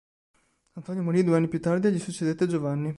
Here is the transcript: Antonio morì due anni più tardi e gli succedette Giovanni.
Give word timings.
Antonio 0.73 1.03
morì 1.03 1.23
due 1.23 1.35
anni 1.35 1.47
più 1.47 1.61
tardi 1.61 1.85
e 1.85 1.91
gli 1.91 1.99
succedette 1.99 2.47
Giovanni. 2.47 2.89